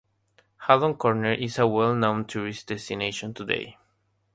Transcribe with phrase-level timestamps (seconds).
[0.57, 3.77] Haddon Corner is a well-known tourist destination today.